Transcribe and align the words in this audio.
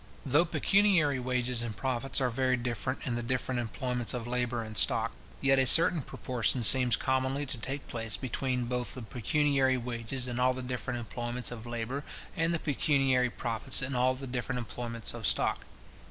Though 0.25 0.45
pecuniary 0.45 1.19
wages 1.19 1.61
and 1.61 1.77
profit 1.77 2.19
are 2.21 2.31
very 2.31 2.57
different 2.57 3.05
in 3.05 3.13
the 3.13 3.21
different 3.21 3.59
employments 3.61 4.15
of 4.15 4.25
labour 4.25 4.63
and 4.63 4.75
stock; 4.75 5.11
yet 5.41 5.59
a 5.59 5.67
certain 5.67 6.01
proportion 6.01 6.63
seems 6.63 6.95
commonly 6.95 7.45
to 7.45 7.59
take 7.59 7.87
place 7.87 8.17
between 8.17 8.65
both 8.65 8.95
the 8.95 9.03
pecuniary 9.03 9.77
wages 9.77 10.27
in 10.27 10.39
all 10.39 10.55
the 10.55 10.63
different 10.63 10.97
employments 10.97 11.51
of 11.51 11.67
labour, 11.67 12.03
and 12.35 12.51
the 12.51 12.57
pecuniary 12.57 13.29
profits 13.29 13.83
in 13.83 13.93
all 13.93 14.15
the 14.15 14.25
different 14.25 14.57
employments 14.57 15.13
of 15.13 15.27
stock. 15.27 15.63